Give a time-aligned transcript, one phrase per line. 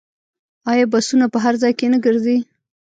[0.71, 2.37] آیا بسونه په هر ځای کې نه ګرځي؟